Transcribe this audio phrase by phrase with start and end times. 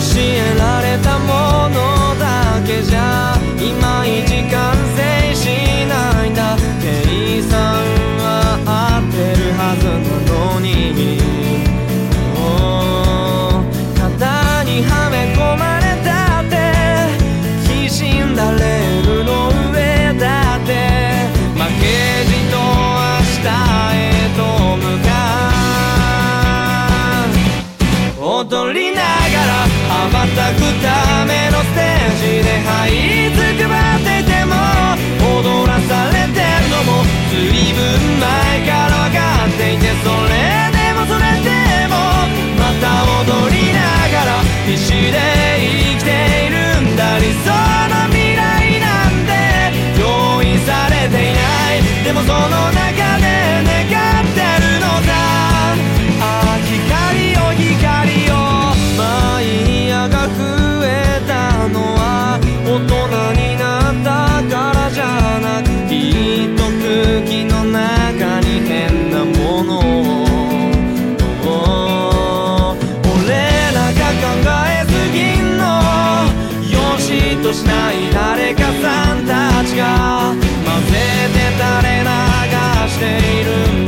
[0.00, 0.37] você.
[30.80, 31.17] voltar.
[77.58, 77.94] しない。
[78.12, 80.92] 誰かさんたちが混ぜ
[81.34, 82.08] て垂れ流
[82.88, 83.04] して
[83.40, 83.50] いる
[83.84, 83.87] ん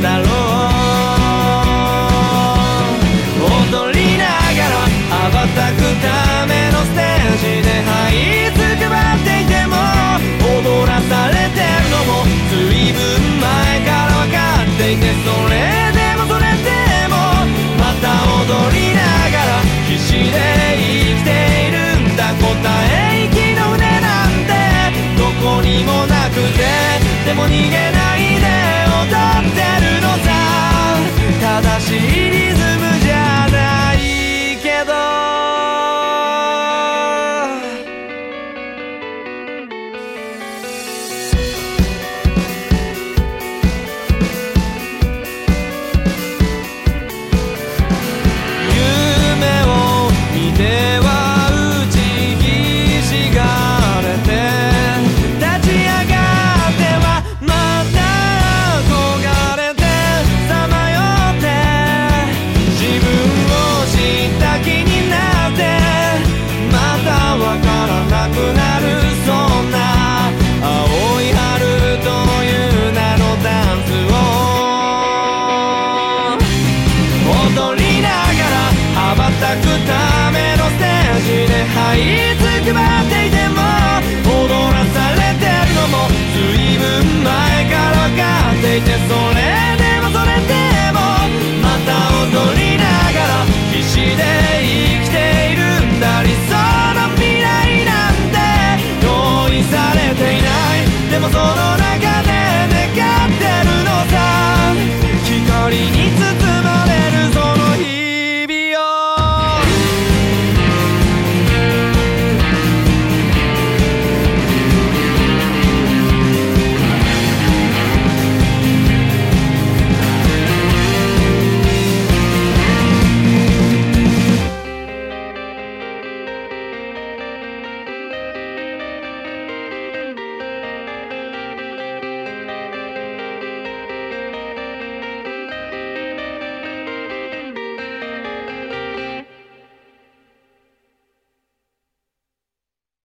[82.03, 82.40] It's